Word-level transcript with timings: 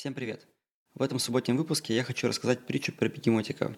Всем 0.00 0.14
привет! 0.14 0.46
В 0.94 1.02
этом 1.02 1.18
субботнем 1.18 1.58
выпуске 1.58 1.94
я 1.94 2.04
хочу 2.04 2.26
рассказать 2.26 2.60
притчу 2.60 2.90
про 2.90 3.10
бегемотика. 3.10 3.76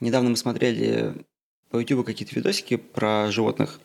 Недавно 0.00 0.28
мы 0.28 0.36
смотрели 0.36 1.24
по 1.70 1.78
YouTube 1.78 2.04
какие-то 2.04 2.34
видосики 2.34 2.76
про 2.76 3.32
животных, 3.32 3.80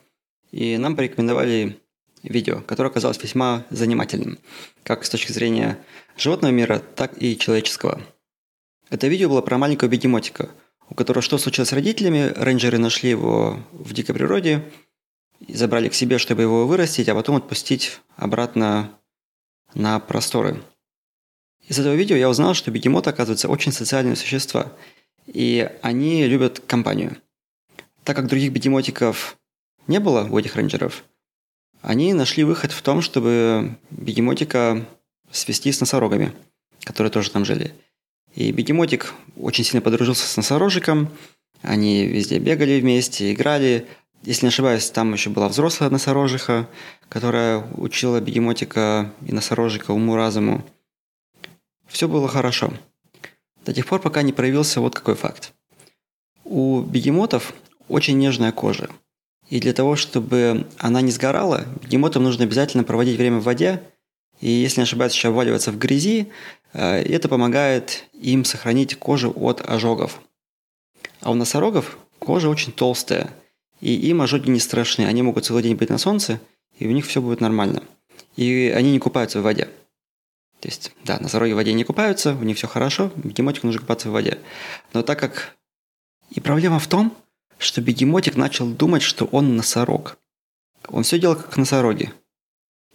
и 0.50 0.76
нам 0.76 0.96
порекомендовали 0.96 1.80
видео, 2.22 2.60
которое 2.60 2.90
оказалось 2.90 3.22
весьма 3.22 3.64
занимательным, 3.70 4.38
как 4.82 5.02
с 5.02 5.08
точки 5.08 5.32
зрения 5.32 5.82
животного 6.18 6.52
мира, 6.52 6.78
так 6.78 7.22
и 7.22 7.38
человеческого. 7.38 8.02
Это 8.90 9.08
видео 9.08 9.30
было 9.30 9.40
про 9.40 9.56
маленького 9.56 9.88
бегемотика, 9.88 10.50
у 10.90 10.94
которого 10.94 11.22
что 11.22 11.38
случилось 11.38 11.70
с 11.70 11.72
родителями, 11.72 12.34
рейнджеры 12.36 12.76
нашли 12.76 13.08
его 13.08 13.64
в 13.72 13.94
дикой 13.94 14.14
природе, 14.14 14.62
забрали 15.48 15.88
к 15.88 15.94
себе, 15.94 16.18
чтобы 16.18 16.42
его 16.42 16.66
вырастить, 16.66 17.08
а 17.08 17.14
потом 17.14 17.36
отпустить 17.36 17.98
обратно 18.18 18.90
на 19.72 19.98
просторы– 20.00 20.62
из 21.68 21.78
этого 21.78 21.94
видео 21.94 22.16
я 22.16 22.28
узнал, 22.28 22.54
что 22.54 22.70
бегемоты, 22.70 23.10
оказывается, 23.10 23.48
очень 23.48 23.72
социальные 23.72 24.16
существа, 24.16 24.72
и 25.26 25.70
они 25.82 26.26
любят 26.26 26.60
компанию. 26.66 27.16
Так 28.04 28.16
как 28.16 28.26
других 28.26 28.52
бегемотиков 28.52 29.36
не 29.86 30.00
было 30.00 30.26
у 30.30 30.38
этих 30.38 30.56
рейнджеров, 30.56 31.04
они 31.82 32.14
нашли 32.14 32.42
выход 32.42 32.72
в 32.72 32.80
том, 32.82 33.02
чтобы 33.02 33.76
бегемотика 33.90 34.84
свести 35.30 35.70
с 35.70 35.80
носорогами, 35.80 36.32
которые 36.84 37.10
тоже 37.10 37.30
там 37.30 37.44
жили. 37.44 37.74
И 38.34 38.50
бегемотик 38.50 39.12
очень 39.36 39.64
сильно 39.64 39.82
подружился 39.82 40.26
с 40.26 40.36
носорожиком, 40.36 41.10
они 41.62 42.06
везде 42.06 42.38
бегали 42.38 42.80
вместе, 42.80 43.32
играли. 43.32 43.86
Если 44.22 44.46
не 44.46 44.48
ошибаюсь, 44.48 44.90
там 44.90 45.12
еще 45.12 45.30
была 45.30 45.48
взрослая 45.48 45.90
носорожиха, 45.90 46.68
которая 47.08 47.64
учила 47.76 48.20
бегемотика 48.20 49.12
и 49.26 49.32
носорожика 49.32 49.92
уму-разуму. 49.92 50.64
Все 51.88 52.06
было 52.06 52.28
хорошо. 52.28 52.72
До 53.64 53.72
тех 53.72 53.86
пор, 53.86 54.00
пока 54.00 54.22
не 54.22 54.32
проявился 54.32 54.80
вот 54.80 54.94
какой 54.94 55.14
факт. 55.14 55.52
У 56.44 56.80
бегемотов 56.80 57.54
очень 57.88 58.18
нежная 58.18 58.52
кожа. 58.52 58.88
И 59.50 59.60
для 59.60 59.72
того, 59.72 59.96
чтобы 59.96 60.66
она 60.76 61.00
не 61.00 61.10
сгорала, 61.10 61.66
бегемотам 61.82 62.22
нужно 62.22 62.44
обязательно 62.44 62.84
проводить 62.84 63.18
время 63.18 63.38
в 63.38 63.44
воде. 63.44 63.82
И 64.40 64.50
если 64.50 64.80
не 64.80 64.84
ошибаюсь, 64.84 65.14
еще 65.14 65.28
обваливаться 65.28 65.72
в 65.72 65.78
грязи. 65.78 66.30
Э, 66.72 67.02
это 67.02 67.28
помогает 67.28 68.04
им 68.12 68.44
сохранить 68.44 68.96
кожу 68.96 69.32
от 69.34 69.68
ожогов. 69.68 70.20
А 71.20 71.30
у 71.30 71.34
носорогов 71.34 71.98
кожа 72.18 72.48
очень 72.48 72.72
толстая. 72.72 73.30
И 73.80 73.94
им 73.94 74.20
ожоги 74.20 74.50
не 74.50 74.60
страшны. 74.60 75.02
Они 75.06 75.22
могут 75.22 75.46
целый 75.46 75.62
день 75.62 75.76
быть 75.76 75.88
на 75.88 75.98
солнце, 75.98 76.40
и 76.78 76.86
у 76.86 76.90
них 76.90 77.06
все 77.06 77.22
будет 77.22 77.40
нормально. 77.40 77.82
И 78.36 78.72
они 78.76 78.92
не 78.92 78.98
купаются 78.98 79.40
в 79.40 79.44
воде. 79.44 79.68
То 80.60 80.68
есть, 80.68 80.92
да, 81.04 81.18
носороги 81.20 81.52
в 81.52 81.56
воде 81.56 81.72
не 81.72 81.84
купаются, 81.84 82.34
у 82.34 82.42
них 82.42 82.56
все 82.56 82.66
хорошо, 82.66 83.12
бегемотик 83.16 83.62
нужно 83.62 83.80
купаться 83.80 84.08
в 84.08 84.12
воде. 84.12 84.38
Но 84.92 85.02
так 85.02 85.18
как... 85.18 85.56
И 86.30 86.40
проблема 86.40 86.78
в 86.78 86.88
том, 86.88 87.16
что 87.58 87.80
бегемотик 87.80 88.36
начал 88.36 88.68
думать, 88.68 89.02
что 89.02 89.26
он 89.26 89.56
носорог. 89.56 90.18
Он 90.88 91.04
все 91.04 91.18
делал 91.18 91.36
как 91.36 91.56
носороги. 91.56 92.12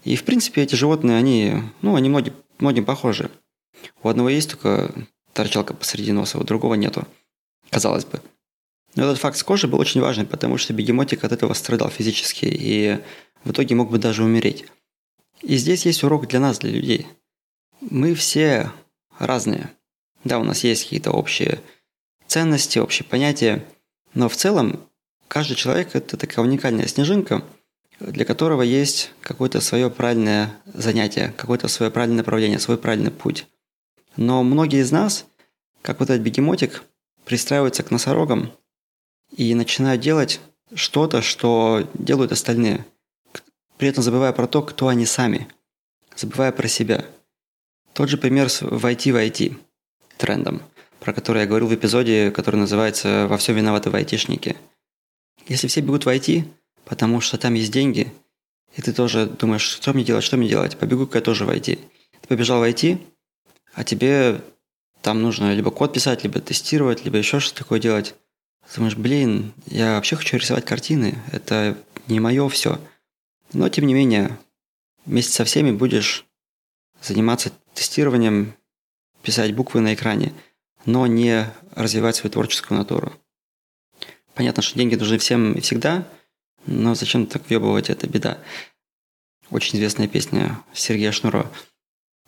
И, 0.04 0.16
в 0.16 0.24
принципе, 0.24 0.62
эти 0.62 0.76
животные, 0.76 1.18
они, 1.18 1.56
ну, 1.82 1.96
они 1.96 2.10
многим, 2.10 2.34
многим 2.60 2.86
похожи. 2.86 3.32
У 4.04 4.10
одного 4.10 4.30
есть 4.30 4.52
только 4.52 4.94
торчалка 5.32 5.74
посреди 5.74 6.12
носа, 6.12 6.38
у 6.38 6.44
другого 6.44 6.76
нету. 6.76 7.08
Казалось 7.70 8.06
бы. 8.06 8.22
Но 8.96 9.06
этот 9.06 9.18
факт 9.18 9.38
с 9.38 9.44
кожей 9.44 9.70
был 9.70 9.80
очень 9.80 10.02
важный, 10.02 10.26
потому 10.26 10.58
что 10.58 10.74
бегемотик 10.74 11.24
от 11.24 11.32
этого 11.32 11.54
страдал 11.54 11.90
физически 11.90 12.46
и 12.46 13.00
в 13.46 13.52
итоге 13.52 13.74
мог 13.76 13.90
бы 13.90 13.98
даже 13.98 14.24
умереть. 14.24 14.66
И 15.42 15.56
здесь 15.56 15.86
есть 15.86 16.04
урок 16.04 16.28
для 16.28 16.42
нас, 16.42 16.60
для 16.60 16.72
людей– 16.72 17.08
мы 17.90 18.16
все 18.16 18.72
разные. 19.20 19.72
Да, 20.24 20.40
у 20.40 20.44
нас 20.44 20.64
есть 20.64 20.84
какие-то 20.84 21.12
общие 21.12 21.60
ценности, 22.28 22.80
общие 22.80 23.06
понятия, 23.06 23.66
но 24.14 24.30
в 24.30 24.36
целом 24.36 24.80
каждый 25.28 25.56
человек– 25.56 25.90
это 25.94 26.18
такая 26.18 26.46
уникальная 26.46 26.88
снежинка, 26.88 27.44
для 28.00 28.26
которого 28.26 28.62
есть 28.62 29.12
какое-то 29.22 29.62
свое 29.62 29.90
правильное 29.90 30.52
занятие, 30.66 31.34
какое-то 31.38 31.68
свое 31.68 31.92
правильное 31.92 32.18
направление, 32.18 32.60
свой 32.60 32.78
правильный 32.78 33.12
путь. 33.12 33.48
Но 34.16 34.44
многие 34.44 34.82
из 34.82 34.92
нас, 34.92 35.26
как 35.82 36.00
вот 36.00 36.10
этот 36.10 36.22
бегемотик, 36.22 36.84
пристраиваются 37.26 37.84
к 37.84 37.92
носорогам 37.92 38.52
и 39.36 39.54
начинают 39.56 40.02
делать 40.02 40.40
что-то, 40.74 41.22
что 41.22 41.88
делают 41.94 42.32
остальные, 42.32 42.86
при 43.78 43.90
этом 43.90 44.04
забывая 44.04 44.34
про 44.34 44.48
то, 44.48 44.62
кто 44.62 44.88
они 44.88 45.06
сами, 45.06 45.48
забывая 46.16 46.52
про 46.52 46.68
себя– 46.68 47.06
тот 47.94 48.10
же 48.10 48.18
пример 48.18 48.50
с 48.50 48.62
войти 48.62 49.12
в 49.12 49.16
IT 49.16 49.56
трендом, 50.18 50.62
про 51.00 51.14
который 51.14 51.42
я 51.42 51.48
говорил 51.48 51.68
в 51.68 51.76
эпизоде, 51.76 52.32
который 52.32 52.58
называется 52.58 53.28
«Во 53.28 53.38
всем 53.38 53.56
виноваты 53.56 53.90
в 53.90 53.96
айтишники». 53.96 54.56
Если 55.48 55.68
все 55.68 55.82
бегут 55.82 56.06
в 56.06 56.10
IT, 56.10 56.44
потому 56.86 57.22
что 57.22 57.38
там 57.38 57.54
есть 57.54 57.72
деньги, 57.72 58.12
и 58.76 58.82
ты 58.82 58.94
тоже 58.94 59.28
думаешь, 59.28 59.62
что 59.62 59.94
мне 59.94 60.04
делать, 60.04 60.24
что 60.24 60.38
мне 60.38 60.50
делать, 60.50 60.78
побегу-ка 60.78 61.20
я 61.20 61.22
тоже 61.22 61.46
в 61.46 61.50
IT. 61.50 61.80
Ты 62.22 62.28
побежал 62.28 62.60
в 62.60 62.64
IT, 62.64 63.00
а 63.74 63.84
тебе 63.84 64.42
там 65.02 65.22
нужно 65.22 65.54
либо 65.54 65.70
код 65.70 65.94
писать, 65.94 66.24
либо 66.24 66.40
тестировать, 66.40 67.04
либо 67.04 67.18
еще 67.18 67.40
что-то 67.40 67.60
такое 67.60 67.80
делать. 67.80 68.16
Ты 68.70 68.78
думаешь, 68.78 68.96
блин, 68.96 69.54
я 69.66 69.96
вообще 69.96 70.16
хочу 70.16 70.38
рисовать 70.38 70.66
картины, 70.66 71.22
это 71.32 71.78
не 72.08 72.20
мое 72.20 72.48
все. 72.50 72.80
Но, 73.52 73.68
тем 73.70 73.86
не 73.86 73.94
менее, 73.94 74.40
вместе 75.06 75.34
со 75.34 75.44
всеми 75.44 75.72
будешь 75.72 76.26
заниматься 77.02 77.52
тестированием, 77.74 78.56
писать 79.22 79.56
буквы 79.56 79.82
на 79.82 79.94
экране, 79.94 80.34
но 80.86 81.08
не 81.08 81.52
развивать 81.76 82.16
свою 82.16 82.32
творческую 82.32 82.78
натуру. 82.78 83.14
Понятно, 84.36 84.62
что 84.62 84.78
деньги 84.78 84.96
нужны 84.96 85.18
всем 85.18 85.54
и 85.54 85.62
всегда, 85.62 86.08
но 86.66 86.96
зачем 86.96 87.26
так 87.26 87.48
въебывать, 87.48 87.90
это 87.90 88.08
беда. 88.08 88.40
Очень 89.50 89.78
известная 89.78 90.08
песня 90.08 90.60
Сергея 90.74 91.12
Шнуро. 91.12 91.52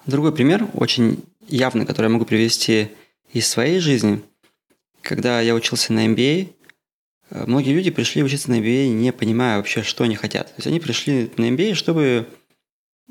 Другой 0.05 0.33
пример, 0.33 0.69
очень 0.73 1.23
явный, 1.47 1.85
который 1.85 2.07
я 2.07 2.13
могу 2.13 2.25
привести 2.25 2.89
из 3.33 3.47
своей 3.47 3.79
жизни. 3.79 4.21
Когда 5.01 5.41
я 5.41 5.55
учился 5.55 5.93
на 5.93 6.05
MBA, 6.07 6.53
многие 7.31 7.73
люди 7.73 7.91
пришли 7.91 8.23
учиться 8.23 8.51
на 8.51 8.59
MBA, 8.59 8.89
не 8.89 9.11
понимая 9.11 9.57
вообще, 9.57 9.83
что 9.83 10.03
они 10.03 10.15
хотят. 10.15 10.47
То 10.47 10.55
есть 10.57 10.67
они 10.67 10.79
пришли 10.79 11.31
на 11.37 11.49
MBA, 11.49 11.73
чтобы 11.73 12.29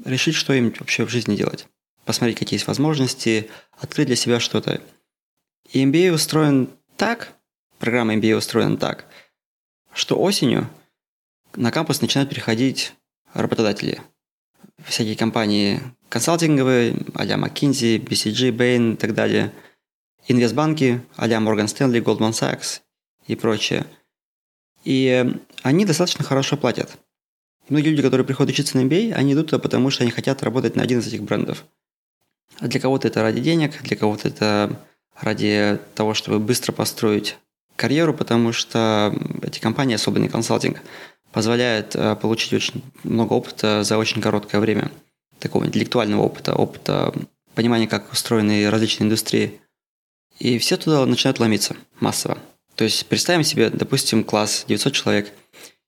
решить, 0.04 0.36
что 0.36 0.52
им 0.52 0.72
вообще 0.78 1.04
в 1.04 1.10
жизни 1.10 1.36
делать 1.36 1.66
посмотреть, 2.04 2.38
какие 2.38 2.56
есть 2.56 2.66
возможности, 2.66 3.50
открыть 3.72 4.06
для 4.06 4.16
себя 4.16 4.40
что-то. 4.40 4.80
И 5.72 5.84
MBA 5.84 6.12
устроен 6.12 6.70
так, 6.96 7.32
программа 7.78 8.14
MBA 8.14 8.36
устроена 8.36 8.76
так, 8.76 9.06
что 9.92 10.18
осенью 10.20 10.68
на 11.54 11.70
кампус 11.70 12.00
начинают 12.00 12.30
приходить 12.30 12.94
работодатели. 13.32 14.00
Всякие 14.84 15.16
компании 15.16 15.80
консалтинговые, 16.08 16.96
а-ля 17.14 17.36
McKinsey, 17.36 17.98
BCG, 17.98 18.50
Bain 18.50 18.94
и 18.94 18.96
так 18.96 19.14
далее. 19.14 19.52
Инвестбанки, 20.26 21.02
а-ля 21.16 21.38
Morgan 21.38 21.66
Stanley, 21.66 22.02
Goldman 22.02 22.32
Sachs 22.32 22.80
и 23.26 23.36
прочее. 23.36 23.86
И 24.84 25.24
они 25.62 25.84
достаточно 25.84 26.24
хорошо 26.24 26.56
платят. 26.56 26.98
многие 27.68 27.88
люди, 27.90 28.02
которые 28.02 28.26
приходят 28.26 28.52
учиться 28.52 28.76
на 28.76 28.82
MBA, 28.82 29.12
они 29.12 29.32
идут 29.32 29.50
туда, 29.50 29.58
потому 29.58 29.90
что 29.90 30.02
они 30.02 30.10
хотят 30.10 30.42
работать 30.42 30.76
на 30.76 30.82
один 30.82 30.98
из 30.98 31.06
этих 31.06 31.22
брендов– 31.22 31.64
для 32.60 32.80
кого-то 32.80 33.08
это 33.08 33.22
ради 33.22 33.40
денег, 33.40 33.82
для 33.82 33.96
кого-то 33.96 34.28
это 34.28 34.80
ради 35.20 35.78
того, 35.94 36.14
чтобы 36.14 36.38
быстро 36.38 36.72
построить 36.72 37.36
карьеру, 37.76 38.14
потому 38.14 38.52
что 38.52 39.14
эти 39.42 39.60
компании, 39.60 39.94
особенно 39.94 40.28
консалтинг, 40.28 40.80
позволяют 41.32 41.96
э, 41.96 42.14
получить 42.16 42.52
очень 42.52 42.82
много 43.02 43.32
опыта 43.32 43.82
за 43.82 43.98
очень 43.98 44.22
короткое 44.22 44.60
время. 44.60 44.90
Такого 45.40 45.66
интеллектуального 45.66 46.22
опыта, 46.22 46.54
опыта 46.54 47.12
понимания, 47.54 47.88
как 47.88 48.12
устроены 48.12 48.70
различные 48.70 49.06
индустрии. 49.06 49.60
И 50.38 50.58
все 50.58 50.76
туда 50.76 51.04
начинают 51.06 51.40
ломиться 51.40 51.76
массово. 52.00 52.38
То 52.76 52.84
есть 52.84 53.06
представим 53.06 53.44
себе, 53.44 53.70
допустим, 53.70 54.24
класс 54.24 54.64
900 54.66 54.92
человек, 54.92 55.32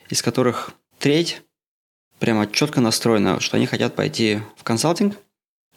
из 0.09 0.23
которых 0.23 0.73
треть 0.99 1.43
прямо 2.19 2.47
четко 2.51 2.81
настроена, 2.81 3.41
что 3.41 3.57
они 3.57 3.67
хотят 3.67 3.95
пойти 3.95 4.41
в 4.57 4.65
консалтинг, 4.65 5.17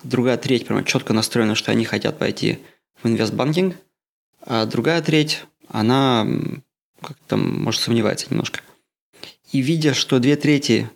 другая 0.03 0.37
треть 0.37 0.65
прямо 0.65 0.83
четко 0.83 1.13
настроена, 1.13 1.55
что 1.55 1.71
они 1.71 1.85
хотят 1.85 2.17
пойти 2.17 2.59
в 3.01 3.07
инвестбанкинг, 3.07 3.75
а 4.41 4.65
другая 4.65 5.01
треть, 5.01 5.43
она 5.67 6.27
как-то, 7.01 7.37
может, 7.37 7.81
сомневается 7.81 8.27
немножко. 8.29 8.61
И 9.51 9.59
видя, 9.61 9.93
что 9.93 10.19
две 10.19 10.35
трети 10.35 10.89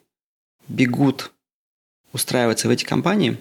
бегут 0.67 1.31
устраиваться 2.11 2.67
в 2.67 2.71
эти 2.71 2.83
компании, 2.83 3.37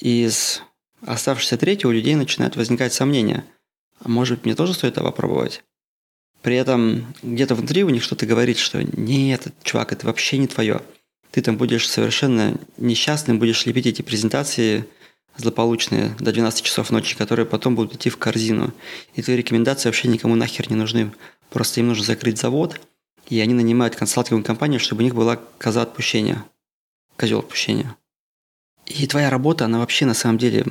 из 0.00 0.62
оставшейся 1.02 1.56
трети 1.56 1.86
у 1.86 1.90
людей 1.90 2.14
начинают 2.14 2.56
возникать 2.56 2.92
сомнения. 2.92 3.44
А 4.00 4.08
может, 4.08 4.44
мне 4.44 4.54
тоже 4.54 4.74
стоит 4.74 4.94
это 4.94 5.02
попробовать? 5.02 5.64
При 6.42 6.54
этом 6.56 7.14
где-то 7.22 7.54
внутри 7.54 7.82
у 7.82 7.88
них 7.88 8.02
что-то 8.02 8.26
говорит, 8.26 8.58
что 8.58 8.82
нет, 8.82 9.48
чувак, 9.62 9.92
это 9.92 10.06
вообще 10.06 10.38
не 10.38 10.46
твое 10.46 10.82
ты 11.30 11.42
там 11.42 11.56
будешь 11.56 11.88
совершенно 11.88 12.58
несчастным, 12.76 13.38
будешь 13.38 13.66
лепить 13.66 13.86
эти 13.86 14.02
презентации 14.02 14.86
злополучные 15.36 16.16
до 16.18 16.32
12 16.32 16.62
часов 16.62 16.90
ночи, 16.90 17.16
которые 17.16 17.46
потом 17.46 17.74
будут 17.74 17.94
идти 17.94 18.10
в 18.10 18.16
корзину. 18.16 18.72
И 19.14 19.22
твои 19.22 19.36
рекомендации 19.36 19.88
вообще 19.88 20.08
никому 20.08 20.34
нахер 20.34 20.68
не 20.70 20.76
нужны. 20.76 21.12
Просто 21.50 21.80
им 21.80 21.88
нужно 21.88 22.04
закрыть 22.04 22.38
завод, 22.38 22.80
и 23.28 23.40
они 23.40 23.54
нанимают 23.54 23.94
консалтинговую 23.94 24.44
компанию, 24.44 24.80
чтобы 24.80 25.02
у 25.02 25.04
них 25.04 25.14
была 25.14 25.36
коза 25.58 25.82
отпущения, 25.82 26.44
козел 27.16 27.38
отпущения. 27.40 27.96
И 28.86 29.06
твоя 29.06 29.30
работа, 29.30 29.66
она 29.66 29.78
вообще 29.78 30.06
на 30.06 30.14
самом 30.14 30.38
деле 30.38 30.64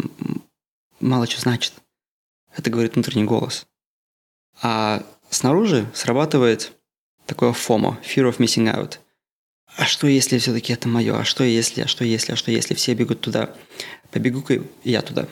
мало 1.00 1.28
что 1.28 1.42
значит. 1.42 1.74
Это 2.56 2.70
говорит 2.70 2.96
внутренний 2.96 3.26
голос. 3.26 3.68
А 4.62 5.04
снаружи 5.30 5.90
срабатывает 5.94 6.74
такое 7.26 7.52
FOMO, 7.52 7.98
Fear 8.04 8.32
of 8.32 8.38
Missing 8.38 8.74
Out. 8.74 8.98
А 9.78 9.86
что 9.86 10.08
если 10.08 10.40
все-таки 10.40 10.74
это 10.74 10.88
мое? 10.88 11.16
А 11.20 11.24
что 11.24 11.44
если? 11.44 11.82
А 11.82 11.88
что 11.88 12.04
если? 12.04 12.32
А 12.32 12.36
что 12.36 12.50
если 12.52 12.74
все 12.74 12.96
бегут 12.96 13.22
туда? 13.22 13.56
Побегу-ка 14.12 14.64
я 14.84 15.04
туда. 15.04 15.28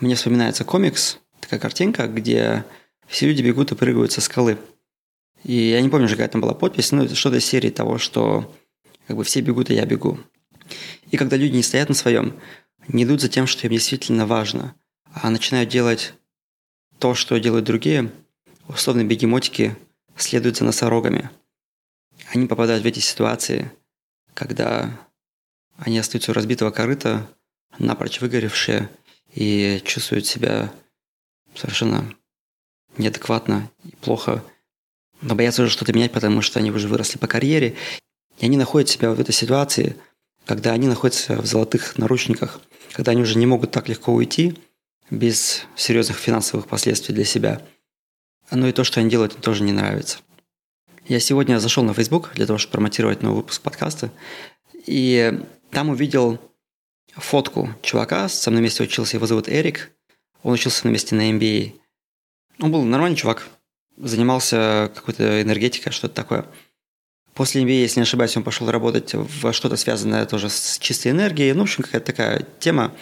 Мне 0.00 0.14
вспоминается 0.14 0.64
комикс, 0.64 1.18
такая 1.40 1.60
картинка, 1.60 2.06
где 2.06 2.64
все 3.06 3.26
люди 3.26 3.42
бегут 3.42 3.70
и 3.70 3.74
прыгают 3.74 4.10
со 4.10 4.22
скалы. 4.22 4.56
И 5.44 5.52
я 5.52 5.82
не 5.82 5.90
помню 5.90 6.06
уже, 6.06 6.14
какая 6.14 6.28
там 6.28 6.40
была 6.40 6.54
подпись, 6.54 6.92
но 6.92 7.06
что-то 7.08 7.36
из 7.36 7.44
серии 7.44 7.68
того, 7.68 7.98
что 7.98 8.54
как 9.06 9.18
бы 9.18 9.24
все 9.24 9.42
бегут, 9.42 9.68
и 9.68 9.74
я 9.74 9.84
бегу. 9.84 10.18
И 11.10 11.18
когда 11.18 11.36
люди 11.36 11.56
не 11.56 11.62
стоят 11.62 11.90
на 11.90 11.94
своем, 11.94 12.40
не 12.88 13.04
идут 13.04 13.20
за 13.20 13.28
тем, 13.28 13.46
что 13.46 13.66
им 13.66 13.72
действительно 13.74 14.26
важно, 14.26 14.74
а 15.12 15.28
начинают 15.28 15.68
делать 15.68 16.14
то, 16.98 17.14
что 17.14 17.38
делают 17.38 17.66
другие, 17.66 18.10
условно 18.66 19.04
бегемотики 19.04 19.76
следуют 20.16 20.56
за 20.56 20.64
носорогами. 20.64 21.28
Они 22.30 22.46
попадают 22.46 22.84
в 22.84 22.86
эти 22.86 22.98
ситуации, 22.98 23.70
когда 24.34 24.90
они 25.78 25.98
остаются 25.98 26.32
у 26.32 26.34
разбитого 26.34 26.70
корыта, 26.70 27.28
напрочь 27.78 28.20
выгоревшие 28.20 28.90
и 29.32 29.80
чувствуют 29.84 30.26
себя 30.26 30.72
совершенно 31.54 32.14
неадекватно 32.98 33.70
и 33.84 33.94
плохо, 33.96 34.44
но 35.20 35.34
боятся 35.34 35.62
уже 35.62 35.72
что-то 35.72 35.92
менять, 35.92 36.12
потому 36.12 36.42
что 36.42 36.58
они 36.58 36.70
уже 36.70 36.88
выросли 36.88 37.18
по 37.18 37.26
карьере, 37.26 37.76
и 38.38 38.44
они 38.44 38.56
находят 38.56 38.88
себя 38.88 39.10
в 39.10 39.20
этой 39.20 39.32
ситуации, 39.32 39.96
когда 40.44 40.72
они 40.72 40.86
находятся 40.86 41.36
в 41.40 41.46
золотых 41.46 41.98
наручниках, 41.98 42.60
когда 42.92 43.12
они 43.12 43.22
уже 43.22 43.38
не 43.38 43.46
могут 43.46 43.70
так 43.70 43.88
легко 43.88 44.12
уйти 44.12 44.58
без 45.10 45.66
серьезных 45.76 46.18
финансовых 46.18 46.66
последствий 46.66 47.14
для 47.14 47.24
себя. 47.24 47.62
Но 48.50 48.68
и 48.68 48.72
то, 48.72 48.84
что 48.84 49.00
они 49.00 49.10
делают, 49.10 49.36
тоже 49.40 49.62
не 49.62 49.72
нравится. 49.72 50.18
Я 51.08 51.20
сегодня 51.20 51.58
зашел 51.58 51.82
на 51.84 51.94
Facebook 51.94 52.32
для 52.34 52.44
того, 52.44 52.58
чтобы 52.58 52.72
промотировать 52.72 53.22
новый 53.22 53.36
выпуск 53.36 53.62
подкаста, 53.62 54.10
и 54.86 55.40
там 55.70 55.88
увидел 55.88 56.38
фотку 57.16 57.70
чувака, 57.80 58.28
со 58.28 58.50
мной 58.50 58.60
вместе 58.60 58.82
учился, 58.82 59.16
его 59.16 59.26
зовут 59.26 59.48
Эрик, 59.48 59.90
он 60.42 60.52
учился 60.52 60.86
на 60.86 60.90
месте 60.90 61.14
на 61.14 61.30
MBA. 61.30 61.72
Он 62.60 62.70
был 62.70 62.82
нормальный 62.84 63.16
чувак, 63.16 63.48
занимался 63.96 64.92
какой-то 64.94 65.40
энергетикой, 65.40 65.92
что-то 65.92 66.14
такое. 66.14 66.44
После 67.32 67.62
MBA, 67.62 67.80
если 67.80 68.00
не 68.00 68.02
ошибаюсь, 68.02 68.36
он 68.36 68.42
пошел 68.42 68.70
работать 68.70 69.14
во 69.14 69.54
что-то 69.54 69.78
связанное 69.78 70.26
тоже 70.26 70.50
с 70.50 70.78
чистой 70.78 71.12
энергией. 71.12 71.54
Ну, 71.54 71.60
в 71.60 71.62
общем, 71.62 71.84
какая-то 71.84 72.04
такая 72.04 72.46
тема, 72.60 72.92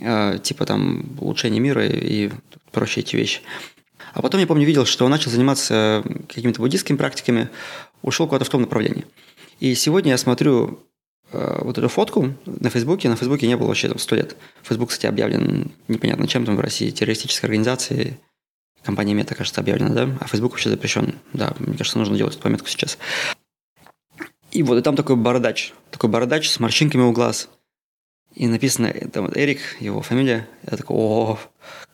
э, 0.00 0.38
типа 0.40 0.64
там 0.64 1.18
улучшения 1.20 1.58
мира 1.58 1.84
и 1.84 2.30
прочие 2.70 3.04
эти 3.04 3.16
вещи. 3.16 3.40
А 4.12 4.22
потом, 4.22 4.40
я 4.40 4.46
помню, 4.46 4.66
видел, 4.66 4.86
что 4.86 5.04
он 5.04 5.10
начал 5.10 5.30
заниматься 5.30 6.02
какими-то 6.28 6.60
буддийскими 6.60 6.96
практиками, 6.96 7.50
ушел 8.02 8.26
куда-то 8.26 8.44
в 8.44 8.48
том 8.48 8.62
направлении. 8.62 9.06
И 9.60 9.74
сегодня 9.74 10.12
я 10.12 10.18
смотрю 10.18 10.80
э, 11.32 11.58
вот 11.62 11.78
эту 11.78 11.88
фотку 11.88 12.34
на 12.46 12.70
Фейсбуке. 12.70 13.08
На 13.08 13.16
Фейсбуке 13.16 13.46
не 13.46 13.56
было 13.56 13.68
вообще 13.68 13.88
там 13.88 13.98
сто 13.98 14.16
лет. 14.16 14.36
Фейсбук, 14.62 14.90
кстати, 14.90 15.06
объявлен 15.06 15.72
непонятно 15.88 16.28
чем 16.28 16.44
там 16.44 16.56
в 16.56 16.60
России, 16.60 16.90
террористической 16.90 17.48
организацией. 17.48 18.18
Компания 18.82 19.14
Мета, 19.14 19.34
кажется, 19.34 19.60
объявлена, 19.60 19.90
да? 19.90 20.18
А 20.20 20.26
Facebook 20.26 20.52
вообще 20.52 20.70
запрещен. 20.70 21.16
Да, 21.32 21.52
мне 21.58 21.76
кажется, 21.76 21.98
нужно 21.98 22.16
делать 22.16 22.34
эту 22.34 22.42
пометку 22.42 22.68
сейчас. 22.68 22.98
И 24.52 24.62
вот 24.62 24.78
и 24.78 24.82
там 24.82 24.96
такой 24.96 25.16
бородач. 25.16 25.72
Такой 25.90 26.08
бородач 26.08 26.48
с 26.48 26.60
морщинками 26.60 27.02
у 27.02 27.12
глаз. 27.12 27.48
И 28.34 28.46
написано, 28.46 28.92
там 29.12 29.26
вот 29.26 29.36
Эрик, 29.36 29.60
его 29.80 30.00
фамилия. 30.00 30.46
Я 30.70 30.76
такой, 30.76 30.96
о, 30.96 31.38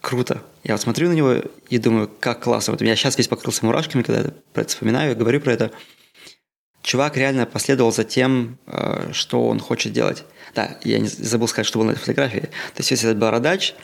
круто. 0.01 0.43
Я 0.63 0.75
вот 0.75 0.81
смотрю 0.81 1.09
на 1.09 1.13
него 1.15 1.35
и 1.69 1.79
думаю, 1.79 2.11
как 2.21 2.43
классно. 2.43 2.73
Вот 2.73 2.83
я 2.83 2.97
сейчас 2.97 3.17
весь 3.17 3.29
покрылся 3.29 3.65
мурашками, 3.65 4.03
когда 4.03 4.23
я 4.23 4.31
про 4.53 4.63
это 4.63 4.71
вспоминаю 4.71 5.17
говорю 5.17 5.41
про 5.41 5.53
это. 5.53 5.71
Чувак 6.83 7.17
реально 7.17 7.47
последовал 7.47 7.93
за 7.93 8.05
тем, 8.05 8.59
э, 8.67 9.13
что 9.13 9.49
он 9.49 9.59
хочет 9.59 9.93
делать. 9.93 10.25
Да, 10.55 10.79
я 10.85 10.99
не 10.99 11.09
забыл 11.09 11.49
сказать, 11.49 11.67
что 11.67 11.79
был 11.79 11.87
на 11.87 11.93
этой 11.93 12.01
фотографии. 12.01 12.41
То 12.41 12.79
есть 12.79 12.91
весь 12.91 13.05
этот 13.05 13.17
бородач 13.17 13.75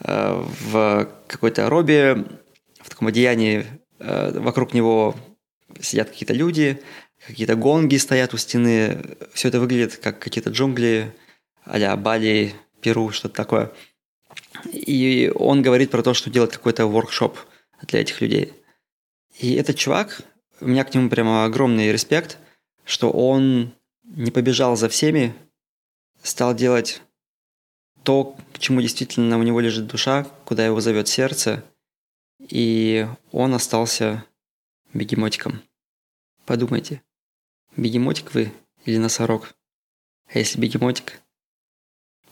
э, 0.00 0.44
в 0.70 1.08
какой-то 1.26 1.70
робе, 1.70 2.26
в 2.82 2.90
таком 2.90 3.08
одеянии, 3.08 3.64
э, 3.98 4.38
вокруг 4.38 4.74
него 4.74 5.16
сидят 5.80 6.10
какие-то 6.10 6.34
люди, 6.34 6.82
какие-то 7.26 7.54
гонги 7.54 7.96
стоят 7.96 8.34
у 8.34 8.36
стены. 8.36 9.16
Все 9.32 9.48
это 9.48 9.58
выглядит 9.58 9.96
как 9.96 10.18
какие-то 10.18 10.50
джунгли 10.50 11.14
а 11.64 11.96
Бали, 11.96 12.54
Перу, 12.80 13.10
что-то 13.10 13.34
такое. 13.34 13.72
И 14.72 15.32
он 15.34 15.62
говорит 15.62 15.90
про 15.90 16.02
то, 16.02 16.14
что 16.14 16.30
делать 16.30 16.52
какой-то 16.52 16.86
воркшоп 16.86 17.38
для 17.82 18.00
этих 18.00 18.20
людей. 18.20 18.52
И 19.38 19.54
этот 19.54 19.76
чувак, 19.76 20.22
у 20.60 20.66
меня 20.66 20.84
к 20.84 20.94
нему 20.94 21.08
прямо 21.08 21.44
огромный 21.44 21.92
респект, 21.92 22.38
что 22.84 23.10
он 23.10 23.74
не 24.04 24.30
побежал 24.30 24.76
за 24.76 24.88
всеми, 24.88 25.34
стал 26.22 26.54
делать 26.54 27.02
то, 28.02 28.36
к 28.52 28.58
чему 28.58 28.80
действительно 28.82 29.38
у 29.38 29.42
него 29.42 29.60
лежит 29.60 29.86
душа, 29.86 30.24
куда 30.44 30.64
его 30.64 30.80
зовет 30.80 31.08
сердце, 31.08 31.64
и 32.38 33.08
он 33.32 33.54
остался 33.54 34.24
бегемотиком. 34.92 35.62
Подумайте, 36.44 37.02
бегемотик 37.76 38.34
вы 38.34 38.52
или 38.84 38.98
носорог? 38.98 39.54
А 40.26 40.38
если 40.38 40.60
бегемотик, 40.60 41.20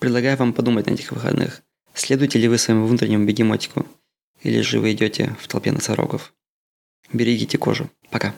Предлагаю 0.03 0.37
вам 0.37 0.53
подумать 0.53 0.87
на 0.87 0.95
этих 0.95 1.13
выходных. 1.13 1.63
Следуете 1.95 2.37
ли 2.41 2.49
вы 2.49 2.59
своему 2.59 2.87
внутреннему 2.87 3.25
бегемотику? 3.25 3.87
Или 4.41 4.61
же 4.61 4.81
вы 4.81 4.91
идете 4.95 5.37
в 5.39 5.47
толпе 5.47 5.71
носорогов? 5.71 6.35
Берегите 7.13 7.57
кожу. 7.57 7.89
Пока. 8.11 8.35